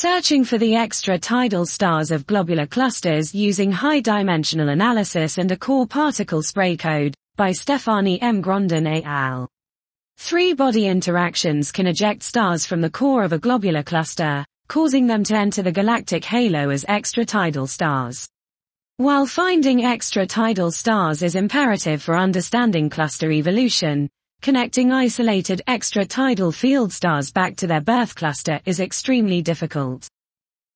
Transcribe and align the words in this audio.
Searching 0.00 0.44
for 0.44 0.58
the 0.58 0.76
extra-tidal 0.76 1.66
stars 1.66 2.12
of 2.12 2.24
globular 2.24 2.68
clusters 2.68 3.34
using 3.34 3.72
high-dimensional 3.72 4.68
analysis 4.68 5.38
and 5.38 5.50
a 5.50 5.56
core 5.56 5.88
particle 5.88 6.40
spray 6.40 6.76
code, 6.76 7.16
by 7.34 7.50
Steffani 7.50 8.16
M. 8.22 8.40
Grondin 8.40 8.86
et 8.86 9.04
al. 9.04 9.48
Three-body 10.18 10.86
interactions 10.86 11.72
can 11.72 11.88
eject 11.88 12.22
stars 12.22 12.64
from 12.64 12.80
the 12.80 12.88
core 12.88 13.24
of 13.24 13.32
a 13.32 13.40
globular 13.40 13.82
cluster, 13.82 14.44
causing 14.68 15.08
them 15.08 15.24
to 15.24 15.36
enter 15.36 15.62
the 15.62 15.72
galactic 15.72 16.24
halo 16.24 16.70
as 16.70 16.84
extra-tidal 16.86 17.66
stars. 17.66 18.28
While 18.98 19.26
finding 19.26 19.84
extra-tidal 19.84 20.70
stars 20.70 21.24
is 21.24 21.34
imperative 21.34 22.04
for 22.04 22.16
understanding 22.16 22.88
cluster 22.88 23.32
evolution, 23.32 24.08
connecting 24.40 24.92
isolated 24.92 25.62
extra-tidal 25.66 26.52
field 26.52 26.92
stars 26.92 27.30
back 27.30 27.56
to 27.56 27.66
their 27.66 27.80
birth 27.80 28.14
cluster 28.14 28.60
is 28.64 28.80
extremely 28.80 29.42
difficult. 29.42 30.08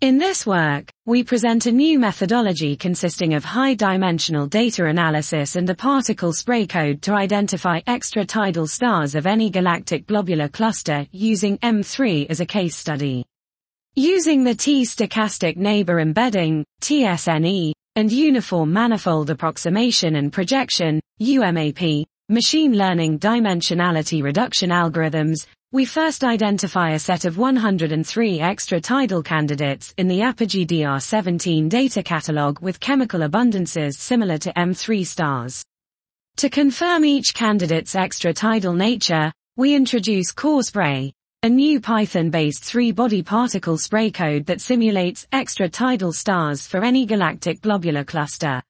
In 0.00 0.16
this 0.16 0.46
work, 0.46 0.88
we 1.06 1.24
present 1.24 1.66
a 1.66 1.72
new 1.72 1.98
methodology 1.98 2.76
consisting 2.76 3.34
of 3.34 3.44
high-dimensional 3.44 4.46
data 4.46 4.86
analysis 4.86 5.56
and 5.56 5.68
a 5.68 5.74
particle 5.74 6.32
spray 6.32 6.68
code 6.68 7.02
to 7.02 7.14
identify 7.14 7.80
extra-tidal 7.88 8.68
stars 8.68 9.16
of 9.16 9.26
any 9.26 9.50
galactic 9.50 10.06
globular 10.06 10.46
cluster 10.48 11.04
using 11.10 11.58
M3 11.58 12.30
as 12.30 12.38
a 12.38 12.46
case 12.46 12.76
study. 12.76 13.24
Using 13.96 14.44
the 14.44 14.54
T-stochastic 14.54 15.56
neighbor 15.56 15.98
embedding, 15.98 16.64
TSNE, 16.80 17.72
and 17.96 18.12
uniform 18.12 18.72
manifold 18.72 19.30
approximation 19.30 20.14
and 20.14 20.32
projection, 20.32 21.00
UMAP, 21.20 22.04
machine 22.30 22.76
learning 22.76 23.18
dimensionality 23.18 24.22
reduction 24.22 24.68
algorithms, 24.68 25.46
we 25.72 25.86
first 25.86 26.22
identify 26.22 26.90
a 26.90 26.98
set 26.98 27.24
of 27.24 27.38
103 27.38 28.40
extra-tidal 28.40 29.22
candidates 29.22 29.94
in 29.96 30.08
the 30.08 30.20
Apogee 30.20 30.66
DR17 30.66 31.70
data 31.70 32.02
catalog 32.02 32.60
with 32.60 32.80
chemical 32.80 33.20
abundances 33.20 33.94
similar 33.94 34.36
to 34.36 34.52
M3 34.52 35.06
stars. 35.06 35.64
To 36.36 36.50
confirm 36.50 37.06
each 37.06 37.32
candidate's 37.32 37.94
extra-tidal 37.94 38.74
nature, 38.74 39.32
we 39.56 39.74
introduce 39.74 40.30
corespray, 40.30 41.10
a 41.42 41.48
new 41.48 41.80
Python-based 41.80 42.62
three-body 42.62 43.22
particle 43.22 43.78
spray 43.78 44.10
code 44.10 44.44
that 44.44 44.60
simulates 44.60 45.26
extra-tidal 45.32 46.12
stars 46.12 46.66
for 46.66 46.84
any 46.84 47.06
galactic 47.06 47.62
globular 47.62 48.04
cluster. 48.04 48.62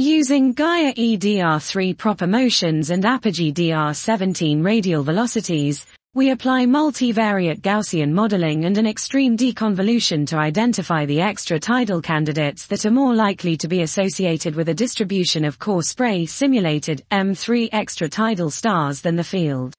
Using 0.00 0.54
Gaia 0.54 0.94
EDR3 0.94 1.94
proper 1.94 2.26
motions 2.26 2.88
and 2.88 3.04
Apogee 3.04 3.52
DR17 3.52 4.64
radial 4.64 5.02
velocities, 5.02 5.84
we 6.14 6.30
apply 6.30 6.64
multivariate 6.64 7.60
Gaussian 7.60 8.10
modeling 8.10 8.64
and 8.64 8.78
an 8.78 8.86
extreme 8.86 9.36
deconvolution 9.36 10.26
to 10.28 10.38
identify 10.38 11.04
the 11.04 11.20
extra-tidal 11.20 12.00
candidates 12.00 12.64
that 12.68 12.86
are 12.86 12.90
more 12.90 13.14
likely 13.14 13.58
to 13.58 13.68
be 13.68 13.82
associated 13.82 14.54
with 14.56 14.70
a 14.70 14.74
distribution 14.74 15.44
of 15.44 15.58
corespray 15.58 16.24
simulated 16.24 17.04
M3 17.10 17.68
extra-tidal 17.70 18.50
stars 18.50 19.02
than 19.02 19.16
the 19.16 19.22
field. 19.22 19.74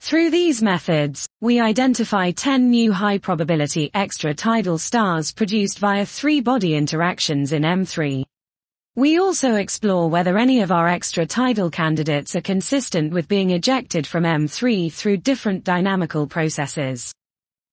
Through 0.00 0.30
these 0.30 0.64
methods, 0.64 1.28
we 1.40 1.60
identify 1.60 2.32
10 2.32 2.70
new 2.70 2.92
high-probability 2.92 3.92
extra-tidal 3.94 4.78
stars 4.78 5.30
produced 5.30 5.78
via 5.78 6.04
three-body 6.04 6.74
interactions 6.74 7.52
in 7.52 7.62
M3. 7.62 8.24
We 8.96 9.18
also 9.18 9.56
explore 9.56 10.08
whether 10.08 10.38
any 10.38 10.60
of 10.60 10.70
our 10.70 10.86
extra-tidal 10.86 11.70
candidates 11.70 12.36
are 12.36 12.40
consistent 12.40 13.12
with 13.12 13.26
being 13.26 13.50
ejected 13.50 14.06
from 14.06 14.22
M3 14.22 14.92
through 14.92 15.16
different 15.16 15.64
dynamical 15.64 16.28
processes. 16.28 17.12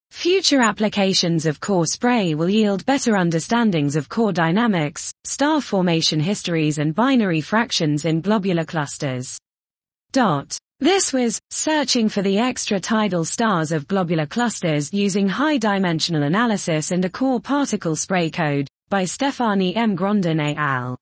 Future 0.09 0.61
applications 0.61 1.45
of 1.45 1.59
corespray 1.59 2.33
will 2.33 2.49
yield 2.49 2.87
better 2.87 3.15
understandings 3.15 3.95
of 3.95 4.09
core 4.09 4.33
dynamics, 4.33 5.11
star 5.23 5.61
formation 5.61 6.19
histories 6.19 6.79
and 6.79 6.95
binary 6.95 7.39
fractions 7.39 8.05
in 8.05 8.21
globular 8.21 8.65
clusters. 8.65 9.37
Dot. 10.13 10.57
This 10.79 11.13
was 11.13 11.39
searching 11.51 12.09
for 12.09 12.23
the 12.23 12.39
extra-tidal 12.39 13.25
stars 13.25 13.71
of 13.71 13.87
globular 13.87 14.25
clusters 14.25 14.91
using 14.91 15.29
high-dimensional 15.29 16.23
analysis 16.23 16.89
and 16.89 17.05
a 17.05 17.09
core 17.11 17.39
particle 17.39 17.95
spray 17.95 18.31
code 18.31 18.67
by 18.89 19.03
Steffani 19.03 19.77
M. 19.77 19.95
Grondin 19.95 20.41
et 20.41 20.57
al. 20.57 20.97